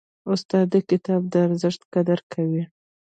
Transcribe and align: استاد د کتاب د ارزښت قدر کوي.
استاد 0.31 0.65
د 0.73 0.75
کتاب 0.89 1.21
د 1.33 1.33
ارزښت 1.45 1.81
قدر 1.93 2.19
کوي. 2.33 2.63